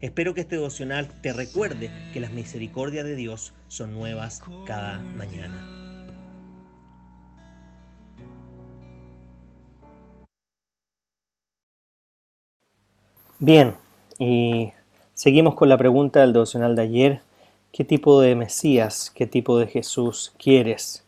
Espero 0.00 0.34
que 0.34 0.42
este 0.42 0.56
devocional 0.56 1.08
te 1.22 1.32
recuerde 1.32 1.90
que 2.12 2.20
las 2.20 2.30
misericordias 2.30 3.04
de 3.04 3.16
Dios 3.16 3.54
son 3.68 3.94
nuevas 3.94 4.42
cada 4.66 4.98
mañana. 4.98 5.86
Bien, 13.38 13.74
y 14.18 14.72
seguimos 15.14 15.54
con 15.54 15.68
la 15.68 15.78
pregunta 15.78 16.20
del 16.20 16.32
devocional 16.32 16.76
de 16.76 16.82
ayer. 16.82 17.20
¿Qué 17.72 17.84
tipo 17.84 18.20
de 18.20 18.34
Mesías, 18.34 19.12
qué 19.14 19.26
tipo 19.26 19.58
de 19.58 19.66
Jesús 19.66 20.32
quieres? 20.38 21.04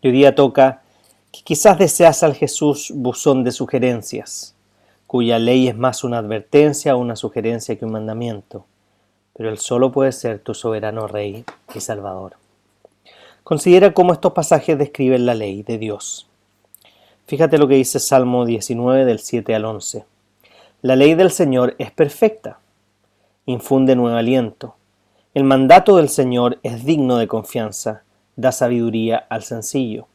Y 0.00 0.08
hoy 0.08 0.14
día 0.14 0.34
toca 0.34 0.82
que 1.30 1.42
quizás 1.42 1.78
deseas 1.78 2.22
al 2.22 2.34
Jesús 2.34 2.90
buzón 2.94 3.44
de 3.44 3.52
sugerencias, 3.52 4.54
cuya 5.08 5.38
ley 5.38 5.68
es 5.68 5.76
más 5.76 6.04
una 6.04 6.18
advertencia 6.18 6.94
o 6.94 6.98
una 6.98 7.16
sugerencia 7.16 7.78
que 7.78 7.86
un 7.86 7.92
mandamiento, 7.92 8.66
pero 9.32 9.48
Él 9.48 9.56
solo 9.56 9.90
puede 9.90 10.12
ser 10.12 10.38
tu 10.38 10.52
soberano 10.52 11.08
Rey 11.08 11.46
y 11.74 11.80
Salvador. 11.80 12.34
Considera 13.42 13.94
cómo 13.94 14.12
estos 14.12 14.34
pasajes 14.34 14.76
describen 14.76 15.24
la 15.24 15.34
ley 15.34 15.62
de 15.62 15.78
Dios. 15.78 16.28
Fíjate 17.26 17.56
lo 17.56 17.66
que 17.66 17.76
dice 17.76 18.00
Salmo 18.00 18.44
19 18.44 19.06
del 19.06 19.18
7 19.18 19.54
al 19.54 19.64
11. 19.64 20.04
La 20.82 20.94
ley 20.94 21.14
del 21.14 21.30
Señor 21.30 21.74
es 21.78 21.90
perfecta, 21.90 22.58
infunde 23.46 23.96
nuevo 23.96 24.14
aliento. 24.14 24.74
El 25.32 25.44
mandato 25.44 25.96
del 25.96 26.10
Señor 26.10 26.58
es 26.62 26.84
digno 26.84 27.16
de 27.16 27.28
confianza, 27.28 28.02
da 28.36 28.52
sabiduría 28.52 29.24
al 29.30 29.42
sencillo. 29.42 30.06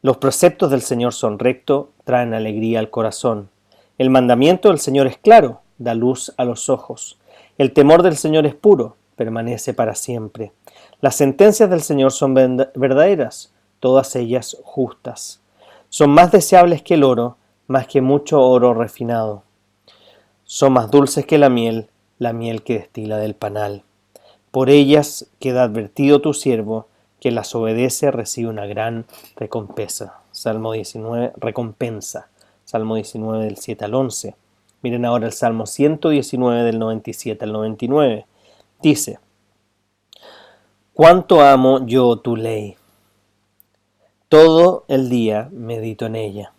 Los 0.00 0.16
preceptos 0.16 0.70
del 0.70 0.80
Señor 0.80 1.12
son 1.12 1.38
rectos, 1.38 1.88
traen 2.04 2.32
alegría 2.32 2.78
al 2.78 2.88
corazón. 2.88 3.50
El 3.98 4.10
mandamiento 4.10 4.68
del 4.68 4.78
Señor 4.78 5.06
es 5.06 5.16
claro, 5.16 5.62
da 5.78 5.94
luz 5.94 6.34
a 6.36 6.44
los 6.44 6.68
ojos. 6.68 7.18
El 7.56 7.72
temor 7.72 8.02
del 8.02 8.16
Señor 8.16 8.46
es 8.46 8.54
puro, 8.54 8.96
permanece 9.16 9.72
para 9.72 9.94
siempre. 9.94 10.52
Las 11.00 11.16
sentencias 11.16 11.70
del 11.70 11.80
Señor 11.80 12.12
son 12.12 12.34
verdaderas, 12.34 13.54
todas 13.80 14.14
ellas 14.16 14.56
justas. 14.64 15.40
Son 15.88 16.10
más 16.10 16.30
deseables 16.30 16.82
que 16.82 16.94
el 16.94 17.04
oro, 17.04 17.38
más 17.68 17.86
que 17.86 18.02
mucho 18.02 18.42
oro 18.42 18.74
refinado. 18.74 19.44
Son 20.44 20.74
más 20.74 20.90
dulces 20.90 21.24
que 21.24 21.38
la 21.38 21.48
miel, 21.48 21.88
la 22.18 22.32
miel 22.32 22.62
que 22.62 22.78
destila 22.78 23.16
del 23.16 23.34
panal. 23.34 23.82
Por 24.50 24.68
ellas 24.68 25.26
queda 25.40 25.62
advertido 25.62 26.20
tu 26.20 26.34
siervo, 26.34 26.88
que 27.20 27.30
las 27.30 27.54
obedece 27.54 28.10
recibe 28.10 28.50
una 28.50 28.66
gran 28.66 29.06
recompensa. 29.36 30.20
Salmo 30.32 30.72
19, 30.72 31.32
recompensa. 31.36 32.28
Salmo 32.66 32.96
19 32.96 33.44
del 33.44 33.58
7 33.58 33.84
al 33.84 33.94
11. 33.94 34.34
Miren 34.82 35.04
ahora 35.04 35.26
el 35.26 35.32
Salmo 35.32 35.66
119 35.66 36.64
del 36.64 36.80
97 36.80 37.44
al 37.44 37.52
99. 37.52 38.26
Dice, 38.82 39.20
Cuánto 40.92 41.42
amo 41.42 41.86
yo 41.86 42.16
tu 42.16 42.34
ley. 42.34 42.76
Todo 44.28 44.84
el 44.88 45.08
día 45.08 45.48
medito 45.52 46.06
en 46.06 46.16
ella. 46.16 46.52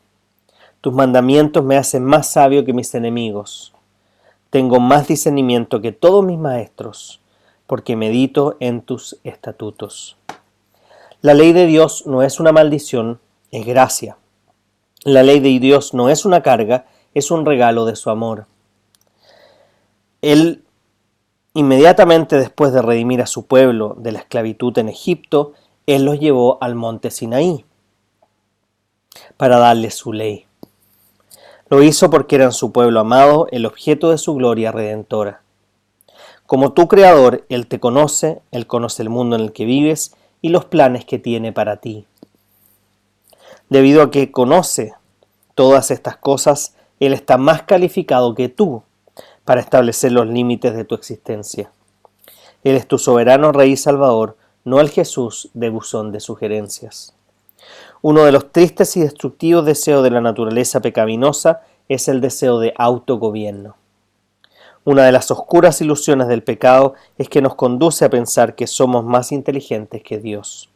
Tus 0.80 0.94
mandamientos 0.94 1.66
me 1.66 1.76
hacen 1.76 2.06
más 2.06 2.32
sabio 2.32 2.64
que 2.64 2.72
mis 2.72 2.96
enemigos. 2.96 3.74
Tengo 4.50 4.80
más 4.80 5.10
discernimiento 5.10 5.82
que 5.82 5.92
todos 5.92 6.24
mis 6.24 6.40
maestros, 6.40 7.20
porque 7.66 7.98
medito 7.98 8.56
en 8.62 8.82
tus 8.82 9.20
estatutos. 9.26 10.16
La 11.20 11.34
ley 11.34 11.52
de 11.52 11.66
Dios 11.66 12.08
no 12.08 12.24
es 12.24 12.40
una 12.40 12.54
maldición, 12.54 13.20
es 13.52 13.66
gracia. 13.66 14.16
La 15.08 15.24
ley 15.24 15.40
de 15.40 15.58
Dios 15.62 15.94
no 15.94 16.10
es 16.10 16.26
una 16.26 16.44
carga, 16.44 16.86
es 17.14 17.32
un 17.32 17.46
regalo 17.46 17.86
de 17.86 17.96
su 17.96 18.10
amor. 18.10 18.46
Él, 20.22 20.66
inmediatamente 21.54 22.36
después 22.36 22.74
de 22.74 22.82
redimir 22.82 23.22
a 23.22 23.26
su 23.26 23.46
pueblo 23.46 23.96
de 23.98 24.12
la 24.12 24.20
esclavitud 24.20 24.78
en 24.78 24.90
Egipto, 24.90 25.54
Él 25.86 26.04
los 26.04 26.20
llevó 26.20 26.58
al 26.60 26.76
monte 26.76 27.10
Sinaí 27.10 27.64
para 29.38 29.60
darles 29.60 29.96
su 29.96 30.12
ley. 30.12 30.46
Lo 31.70 31.82
hizo 31.84 32.10
porque 32.10 32.36
eran 32.36 32.52
su 32.52 32.74
pueblo 32.74 33.00
amado, 33.00 33.48
el 33.52 33.66
objeto 33.66 34.12
de 34.12 34.18
su 34.18 34.36
gloria 34.36 34.74
redentora. 34.74 35.42
Como 36.46 36.74
tu 36.74 36.90
creador, 36.90 37.46
Él 37.48 37.68
te 37.68 37.80
conoce, 37.80 38.42
Él 38.52 38.68
conoce 38.68 39.04
el 39.04 39.10
mundo 39.10 39.38
en 39.38 39.44
el 39.44 39.54
que 39.54 39.64
vives 39.64 40.18
y 40.42 40.50
los 40.50 40.66
planes 40.66 41.06
que 41.06 41.18
tiene 41.18 41.54
para 41.54 41.78
ti. 41.78 42.06
Debido 43.70 44.02
a 44.02 44.12
que 44.12 44.32
conoce 44.32 44.94
todas 45.56 45.92
estas 45.92 46.18
cosas, 46.18 46.76
Él 47.00 47.14
está 47.14 47.38
más 47.38 47.64
calificado 47.64 48.34
que 48.36 48.50
tú 48.50 48.84
para 49.44 49.62
establecer 49.62 50.12
los 50.12 50.28
límites 50.28 50.76
de 50.76 50.86
tu 50.86 50.96
existencia. 50.96 51.72
Él 52.64 52.76
es 52.76 52.88
tu 52.88 52.98
soberano 52.98 53.52
Rey 53.52 53.72
y 53.72 53.78
Salvador, 53.78 54.38
no 54.64 54.80
el 54.80 54.90
Jesús 54.90 55.50
de 55.54 55.70
buzón 55.70 56.12
de 56.12 56.20
sugerencias. 56.20 57.14
Uno 58.02 58.24
de 58.24 58.32
los 58.32 58.52
tristes 58.52 58.96
y 58.98 59.02
destructivos 59.02 59.66
deseos 59.66 60.04
de 60.04 60.12
la 60.12 60.22
naturaleza 60.22 60.82
pecaminosa 60.82 61.62
es 61.90 62.08
el 62.08 62.22
deseo 62.22 62.60
de 62.60 62.74
autogobierno. 62.78 63.76
Una 64.84 65.04
de 65.04 65.12
las 65.12 65.32
oscuras 65.32 65.82
ilusiones 65.82 66.28
del 66.28 66.44
pecado 66.44 66.94
es 67.18 67.28
que 67.28 67.42
nos 67.42 67.56
conduce 67.56 68.06
a 68.06 68.10
pensar 68.10 68.56
que 68.56 68.68
somos 68.68 69.04
más 69.04 69.32
inteligentes 69.32 70.04
que 70.04 70.18
Dios. 70.20 70.70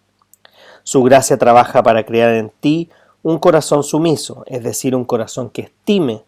Su 0.84 1.04
gracia 1.04 1.38
trabaja 1.38 1.84
para 1.84 2.06
crear 2.06 2.34
en 2.34 2.52
ti 2.60 2.90
un 3.24 3.38
corazón 3.38 3.84
sumiso, 3.84 4.44
es 4.48 4.64
decir, 4.64 4.96
un 4.96 5.06
corazón 5.06 5.50
que 5.50 5.64
estime 5.64 6.24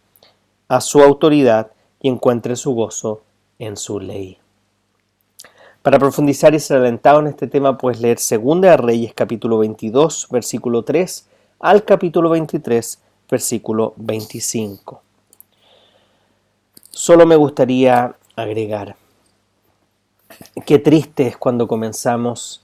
a 0.68 0.82
su 0.82 1.02
autoridad 1.02 1.72
y 2.02 2.10
encuentre 2.10 2.56
su 2.56 2.74
gozo 2.74 3.22
en 3.60 3.78
su 3.78 4.00
ley. 4.00 4.38
Para 5.82 6.00
profundizar 6.00 6.54
y 6.54 6.60
ser 6.60 6.78
alentado 6.78 7.20
en 7.20 7.28
este 7.28 7.48
tema, 7.48 7.78
puedes 7.78 8.00
leer 8.00 8.18
2 8.18 8.78
Reyes 8.80 9.14
capítulo 9.14 9.58
22, 9.58 10.28
versículo 10.32 10.84
3 10.84 11.28
al 11.60 11.84
capítulo 11.84 12.30
23, 12.30 13.02
versículo 13.30 13.94
25. 13.98 15.02
Solo 16.90 17.26
me 17.26 17.36
gustaría 17.36 18.16
agregar, 18.36 18.96
qué 20.66 20.80
triste 20.80 21.28
es 21.28 21.38
cuando 21.38 21.68
comenzamos 21.68 22.64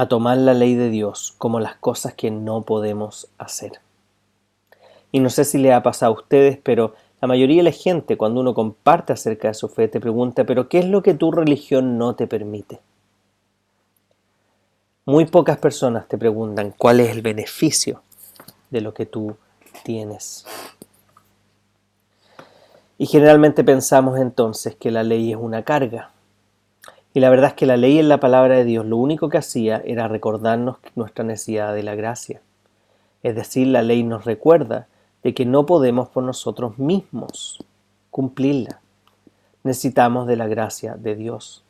a 0.00 0.08
tomar 0.08 0.38
la 0.38 0.54
ley 0.54 0.74
de 0.74 0.88
Dios 0.88 1.34
como 1.36 1.60
las 1.60 1.76
cosas 1.76 2.14
que 2.14 2.30
no 2.30 2.62
podemos 2.62 3.28
hacer. 3.36 3.80
Y 5.12 5.20
no 5.20 5.28
sé 5.28 5.44
si 5.44 5.58
le 5.58 5.74
ha 5.74 5.82
pasado 5.82 6.12
a 6.14 6.20
ustedes, 6.20 6.58
pero 6.62 6.94
la 7.20 7.28
mayoría 7.28 7.58
de 7.58 7.64
la 7.64 7.72
gente, 7.72 8.16
cuando 8.16 8.40
uno 8.40 8.54
comparte 8.54 9.12
acerca 9.12 9.48
de 9.48 9.54
su 9.54 9.68
fe, 9.68 9.88
te 9.88 10.00
pregunta, 10.00 10.44
pero 10.44 10.70
¿qué 10.70 10.78
es 10.78 10.86
lo 10.86 11.02
que 11.02 11.12
tu 11.12 11.32
religión 11.32 11.98
no 11.98 12.14
te 12.14 12.26
permite? 12.26 12.80
Muy 15.04 15.26
pocas 15.26 15.58
personas 15.58 16.08
te 16.08 16.16
preguntan 16.16 16.72
cuál 16.78 17.00
es 17.00 17.10
el 17.10 17.20
beneficio 17.20 18.02
de 18.70 18.80
lo 18.80 18.94
que 18.94 19.04
tú 19.04 19.36
tienes. 19.82 20.46
Y 22.96 23.04
generalmente 23.04 23.64
pensamos 23.64 24.18
entonces 24.18 24.76
que 24.76 24.90
la 24.90 25.02
ley 25.02 25.32
es 25.32 25.38
una 25.38 25.62
carga. 25.62 26.10
Y 27.12 27.20
la 27.20 27.30
verdad 27.30 27.50
es 27.50 27.54
que 27.54 27.66
la 27.66 27.76
ley 27.76 27.98
en 27.98 28.08
la 28.08 28.20
palabra 28.20 28.56
de 28.56 28.64
Dios 28.64 28.86
lo 28.86 28.96
único 28.96 29.28
que 29.28 29.38
hacía 29.38 29.82
era 29.84 30.06
recordarnos 30.06 30.78
nuestra 30.94 31.24
necesidad 31.24 31.74
de 31.74 31.82
la 31.82 31.96
gracia. 31.96 32.40
Es 33.22 33.34
decir, 33.34 33.66
la 33.66 33.82
ley 33.82 34.02
nos 34.04 34.24
recuerda 34.24 34.86
de 35.22 35.34
que 35.34 35.44
no 35.44 35.66
podemos 35.66 36.08
por 36.08 36.22
nosotros 36.22 36.78
mismos 36.78 37.64
cumplirla. 38.10 38.80
Necesitamos 39.64 40.26
de 40.26 40.36
la 40.36 40.46
gracia 40.46 40.94
de 40.94 41.16
Dios. 41.16 41.64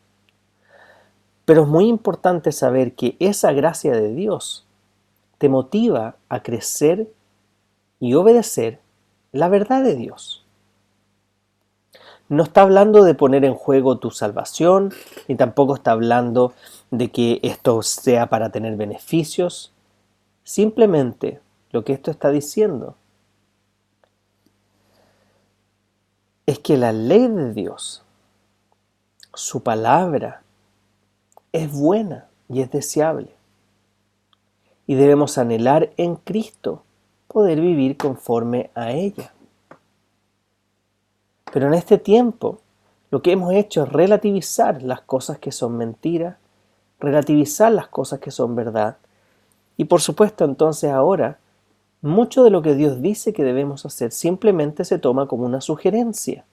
Pero 1.45 1.63
es 1.63 1.69
muy 1.69 1.89
importante 1.89 2.53
saber 2.53 2.95
que 2.95 3.17
esa 3.19 3.53
gracia 3.53 3.93
de 3.93 4.15
Dios 4.15 4.67
te 5.39 5.49
motiva 5.49 6.17
a 6.29 6.43
crecer 6.43 7.11
y 7.99 8.15
obedecer 8.15 8.79
la 9.33 9.49
verdad 9.49 9.83
de 9.83 9.97
Dios. 9.97 10.45
No 12.31 12.45
está 12.45 12.63
hablando 12.63 13.03
de 13.03 13.15
poner 13.15 13.45
en 13.45 13.55
juego 13.55 13.99
tu 13.99 14.13
salvación, 14.13 14.93
ni 15.27 15.35
tampoco 15.35 15.75
está 15.75 15.91
hablando 15.91 16.55
de 16.93 17.11
que 17.11 17.41
esto 17.43 17.83
sea 17.83 18.29
para 18.29 18.51
tener 18.51 18.77
beneficios. 18.77 19.73
Simplemente 20.45 21.41
lo 21.73 21.83
que 21.85 21.93
esto 21.93 22.13
está 22.13 22.31
diciendo 22.31 22.95
es 26.47 26.61
que 26.61 26.77
la 26.77 26.93
ley 26.93 27.27
de 27.27 27.53
Dios, 27.53 28.05
su 29.35 29.65
palabra, 29.65 30.43
es 31.51 31.73
buena 31.73 32.29
y 32.49 32.61
es 32.61 32.71
deseable. 32.71 33.35
Y 34.87 34.95
debemos 34.95 35.37
anhelar 35.37 35.91
en 35.97 36.15
Cristo 36.15 36.85
poder 37.27 37.61
vivir 37.61 37.97
conforme 37.97 38.71
a 38.77 38.93
ella. 38.93 39.33
Pero 41.53 41.67
en 41.67 41.75
este 41.75 41.99
tiempo 41.99 42.61
lo 43.11 43.23
que 43.23 43.33
hemos 43.33 43.53
hecho 43.55 43.83
es 43.83 43.93
relativizar 43.93 44.83
las 44.83 45.01
cosas 45.01 45.39
que 45.39 45.53
son 45.53 45.77
mentiras, 45.77 46.37
relativizar 47.01 47.73
las 47.73 47.89
cosas 47.89 48.21
que 48.21 48.31
son 48.31 48.55
verdad. 48.55 48.97
Y 49.77 49.85
por 49.85 50.01
supuesto 50.01 50.45
entonces 50.45 50.91
ahora 50.91 51.39
mucho 52.03 52.45
de 52.45 52.51
lo 52.51 52.63
que 52.63 52.75
Dios 52.75 53.03
dice 53.03 53.33
que 53.33 53.45
debemos 53.45 53.85
hacer 53.85 54.13
simplemente 54.13 54.85
se 54.85 54.99
toma 54.99 55.27
como 55.27 55.45
una 55.45 55.61
sugerencia, 55.61 56.45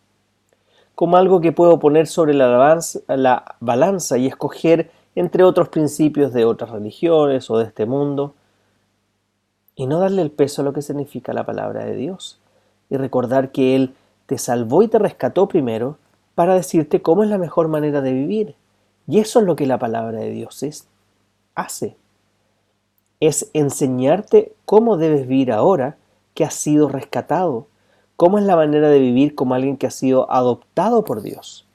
como 0.95 1.15
algo 1.15 1.41
que 1.41 1.51
puedo 1.51 1.79
poner 1.79 2.07
sobre 2.07 2.33
la, 2.33 2.79
la 3.07 3.55
balanza 3.59 4.17
y 4.17 4.27
escoger 4.27 4.91
entre 5.15 5.43
otros 5.43 5.69
principios 5.69 6.33
de 6.33 6.45
otras 6.45 6.71
religiones 6.71 7.49
o 7.49 7.57
de 7.57 7.65
este 7.65 7.85
mundo 7.85 8.33
y 9.75 9.85
no 9.85 9.99
darle 9.99 10.21
el 10.21 10.31
peso 10.31 10.61
a 10.61 10.65
lo 10.65 10.73
que 10.73 10.81
significa 10.81 11.33
la 11.33 11.45
palabra 11.45 11.85
de 11.85 11.95
Dios 11.95 12.39
y 12.89 12.97
recordar 12.97 13.51
que 13.51 13.75
Él 13.75 13.95
te 14.27 14.37
salvó 14.37 14.83
y 14.83 14.87
te 14.87 14.99
rescató 14.99 15.47
primero 15.47 15.97
para 16.35 16.53
decirte 16.53 17.01
cómo 17.01 17.23
es 17.23 17.29
la 17.29 17.39
mejor 17.39 17.67
manera 17.69 18.01
de 18.01 18.13
vivir. 18.13 18.55
Y 19.07 19.19
eso 19.19 19.39
es 19.39 19.45
lo 19.45 19.55
que 19.55 19.65
la 19.65 19.79
palabra 19.79 20.19
de 20.19 20.29
Dios 20.29 20.61
es, 20.61 20.87
hace. 21.55 21.95
Es 23.19 23.49
enseñarte 23.53 24.53
cómo 24.65 24.97
debes 24.97 25.27
vivir 25.27 25.51
ahora 25.51 25.97
que 26.35 26.43
has 26.43 26.53
sido 26.53 26.89
rescatado, 26.89 27.67
cómo 28.17 28.37
es 28.37 28.43
la 28.43 28.55
manera 28.55 28.89
de 28.89 28.99
vivir 28.99 29.33
como 29.33 29.55
alguien 29.55 29.77
que 29.77 29.87
ha 29.87 29.91
sido 29.91 30.29
adoptado 30.31 31.03
por 31.03 31.21
Dios. 31.21 31.65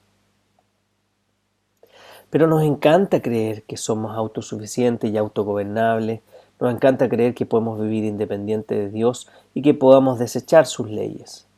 Pero 2.30 2.46
nos 2.46 2.62
encanta 2.62 3.20
creer 3.20 3.64
que 3.64 3.76
somos 3.76 4.14
autosuficientes 4.16 5.10
y 5.10 5.16
autogobernables, 5.16 6.20
nos 6.60 6.72
encanta 6.72 7.08
creer 7.08 7.34
que 7.34 7.46
podemos 7.46 7.80
vivir 7.80 8.04
independiente 8.04 8.74
de 8.74 8.90
Dios 8.90 9.28
y 9.54 9.62
que 9.62 9.74
podamos 9.74 10.18
desechar 10.18 10.66
sus 10.66 10.88
leyes. 10.88 11.48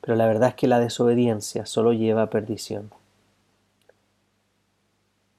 Pero 0.00 0.16
la 0.16 0.26
verdad 0.26 0.50
es 0.50 0.54
que 0.54 0.66
la 0.66 0.80
desobediencia 0.80 1.66
solo 1.66 1.92
lleva 1.92 2.22
a 2.22 2.30
perdición. 2.30 2.90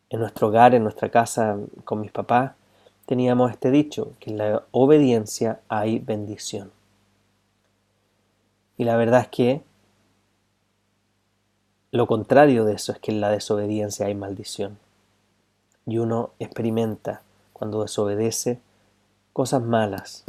En 0.10 0.20
nuestro 0.20 0.48
hogar, 0.48 0.76
en 0.76 0.84
nuestra 0.84 1.10
casa 1.10 1.58
con 1.86 2.02
mis 2.02 2.12
papás, 2.12 2.54
teníamos 3.06 3.52
este 3.52 3.72
dicho, 3.72 4.14
que 4.20 4.30
en 4.30 4.38
la 4.38 4.64
obediencia 4.72 5.60
hay 5.68 6.00
bendición. 6.00 6.72
Y 8.78 8.84
la 8.84 8.98
verdad 8.98 9.22
es 9.22 9.28
que 9.28 9.62
lo 11.92 12.08
contrario 12.08 12.64
de 12.64 12.74
eso 12.74 12.94
es 12.94 13.00
que 13.00 13.12
en 13.12 13.20
la 13.20 13.30
desobediencia 13.30 14.06
hay 14.06 14.16
maldición. 14.16 14.78
Y 15.86 15.98
uno 15.98 16.32
experimenta 16.40 17.22
cuando 17.52 17.82
desobedece 17.82 18.60
cosas 19.34 19.62
malas. 19.62 20.24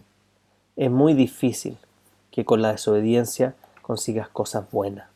Es 0.75 0.91
muy 0.91 1.15
difícil 1.15 1.79
que 2.33 2.45
con 2.45 2.63
la 2.63 2.73
desobediencia 2.73 3.55
consigas 3.83 4.29
cosas 4.29 4.71
buenas. 4.71 5.09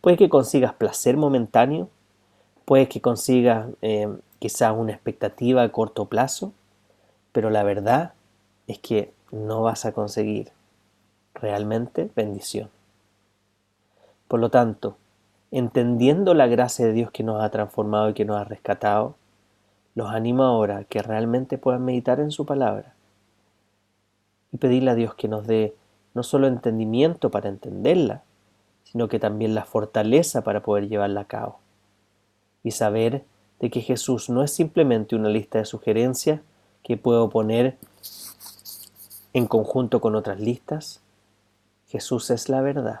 Puede 0.00 0.16
que 0.16 0.28
consigas 0.28 0.72
placer 0.74 1.16
momentáneo, 1.16 1.88
puede 2.64 2.88
que 2.88 3.00
consigas 3.00 3.68
eh, 3.82 4.08
quizás 4.38 4.74
una 4.76 4.92
expectativa 4.92 5.62
a 5.62 5.68
corto 5.70 6.06
plazo, 6.06 6.52
pero 7.32 7.50
la 7.50 7.62
verdad 7.62 8.14
es 8.66 8.78
que 8.78 9.12
no 9.30 9.62
vas 9.62 9.84
a 9.84 9.92
conseguir 9.92 10.50
realmente 11.34 12.10
bendición. 12.16 12.70
Por 14.28 14.40
lo 14.40 14.50
tanto, 14.50 14.96
entendiendo 15.50 16.34
la 16.34 16.46
gracia 16.46 16.86
de 16.86 16.92
Dios 16.92 17.10
que 17.10 17.22
nos 17.22 17.42
ha 17.42 17.50
transformado 17.50 18.10
y 18.10 18.14
que 18.14 18.24
nos 18.24 18.38
ha 18.38 18.44
rescatado, 18.44 19.14
los 19.94 20.10
animo 20.10 20.44
ahora 20.44 20.78
a 20.78 20.84
que 20.84 21.02
realmente 21.02 21.58
puedan 21.58 21.84
meditar 21.84 22.18
en 22.18 22.30
su 22.30 22.46
palabra 22.46 22.94
y 24.50 24.56
pedirle 24.56 24.90
a 24.90 24.94
Dios 24.94 25.14
que 25.14 25.28
nos 25.28 25.46
dé 25.46 25.74
no 26.14 26.22
solo 26.22 26.46
entendimiento 26.46 27.30
para 27.30 27.48
entenderla, 27.48 28.22
sino 28.84 29.08
que 29.08 29.18
también 29.18 29.54
la 29.54 29.64
fortaleza 29.64 30.42
para 30.42 30.62
poder 30.62 30.88
llevarla 30.88 31.22
a 31.22 31.26
cabo. 31.26 31.58
Y 32.62 32.72
saber 32.72 33.24
de 33.60 33.70
que 33.70 33.80
Jesús 33.80 34.28
no 34.28 34.42
es 34.42 34.52
simplemente 34.52 35.16
una 35.16 35.28
lista 35.28 35.58
de 35.58 35.64
sugerencias 35.64 36.40
que 36.82 36.96
puedo 36.96 37.30
poner 37.30 37.76
en 39.32 39.46
conjunto 39.46 40.00
con 40.00 40.14
otras 40.14 40.40
listas. 40.40 41.00
Jesús 41.88 42.30
es 42.30 42.48
la 42.48 42.60
verdad. 42.60 43.00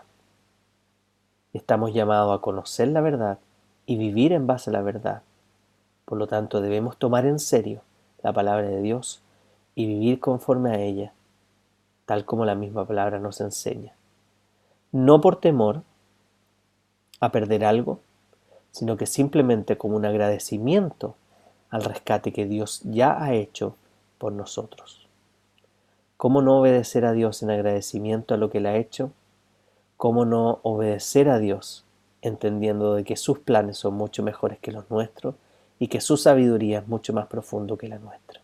Estamos 1.52 1.92
llamados 1.92 2.36
a 2.36 2.40
conocer 2.40 2.88
la 2.88 3.00
verdad 3.00 3.38
y 3.86 3.96
vivir 3.96 4.32
en 4.32 4.46
base 4.46 4.70
a 4.70 4.72
la 4.72 4.82
verdad 4.82 5.22
por 6.12 6.18
lo 6.18 6.26
tanto, 6.26 6.60
debemos 6.60 6.98
tomar 6.98 7.24
en 7.24 7.38
serio 7.38 7.80
la 8.22 8.34
palabra 8.34 8.68
de 8.68 8.82
Dios 8.82 9.22
y 9.74 9.86
vivir 9.86 10.20
conforme 10.20 10.70
a 10.70 10.78
ella, 10.78 11.14
tal 12.12 12.26
como 12.26 12.44
la 12.44 12.54
misma 12.54 12.86
palabra 12.86 13.18
nos 13.18 13.40
enseña. 13.40 13.94
No 14.90 15.22
por 15.22 15.36
temor 15.40 15.80
a 17.20 17.32
perder 17.32 17.64
algo, 17.64 18.00
sino 18.70 18.98
que 18.98 19.06
simplemente 19.06 19.78
como 19.78 19.96
un 19.96 20.04
agradecimiento 20.04 21.14
al 21.70 21.84
rescate 21.84 22.30
que 22.30 22.44
Dios 22.44 22.82
ya 22.84 23.24
ha 23.24 23.32
hecho 23.32 23.76
por 24.18 24.30
nosotros. 24.34 25.08
¿Cómo 26.18 26.42
no 26.42 26.60
obedecer 26.60 27.06
a 27.06 27.12
Dios 27.12 27.42
en 27.42 27.48
agradecimiento 27.48 28.34
a 28.34 28.36
lo 28.36 28.50
que 28.50 28.58
Él 28.58 28.66
ha 28.66 28.76
hecho? 28.76 29.10
¿Cómo 29.96 30.26
no 30.26 30.60
obedecer 30.64 31.30
a 31.30 31.38
Dios 31.38 31.86
entendiendo 32.20 32.94
de 32.94 33.04
que 33.04 33.16
sus 33.16 33.38
planes 33.38 33.78
son 33.78 33.94
mucho 33.94 34.22
mejores 34.22 34.58
que 34.58 34.70
los 34.70 34.90
nuestros 34.90 35.34
y 35.78 35.88
que 35.88 36.02
su 36.02 36.18
sabiduría 36.18 36.80
es 36.80 36.88
mucho 36.88 37.14
más 37.14 37.26
profundo 37.28 37.78
que 37.78 37.88
la 37.88 37.98
nuestra. 37.98 38.42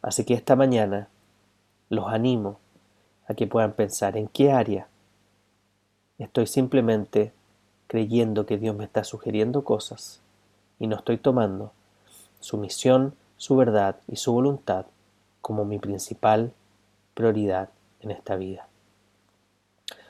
Así 0.00 0.24
que 0.24 0.32
esta 0.32 0.56
mañana 0.56 1.08
los 1.88 2.08
animo 2.08 2.58
a 3.26 3.34
que 3.34 3.46
puedan 3.46 3.72
pensar 3.72 4.16
en 4.16 4.28
qué 4.28 4.52
área 4.52 4.88
estoy 6.18 6.46
simplemente 6.46 7.32
creyendo 7.86 8.46
que 8.46 8.58
Dios 8.58 8.76
me 8.76 8.84
está 8.84 9.04
sugiriendo 9.04 9.64
cosas 9.64 10.20
y 10.78 10.86
no 10.86 10.96
estoy 10.96 11.18
tomando 11.18 11.72
su 12.40 12.56
misión, 12.56 13.14
su 13.36 13.56
verdad 13.56 13.96
y 14.06 14.16
su 14.16 14.32
voluntad 14.32 14.86
como 15.40 15.64
mi 15.64 15.78
principal 15.78 16.52
prioridad 17.14 17.70
en 18.00 18.10
esta 18.10 18.36
vida. 18.36 18.68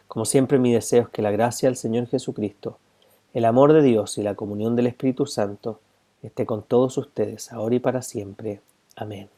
Como 0.07 0.25
siempre 0.25 0.59
mi 0.59 0.73
deseo 0.73 1.03
es 1.03 1.09
que 1.09 1.23
la 1.23 1.31
gracia 1.31 1.69
del 1.69 1.77
Señor 1.77 2.07
Jesucristo 2.07 2.79
el 3.35 3.45
amor 3.45 3.73
de 3.73 3.83
Dios 3.83 4.19
y 4.19 4.23
la 4.23 4.35
comunión 4.35 4.75
del 4.75 4.87
Espíritu 4.87 5.27
Santo 5.27 5.81
esté 6.23 6.47
con 6.47 6.63
todos 6.63 6.97
ustedes, 6.97 7.53
ahora 7.53 7.75
y 7.75 7.79
para 7.79 8.03
siempre. 8.03 8.61
Amén. 8.97 9.38